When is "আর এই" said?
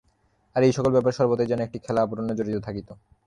0.55-0.73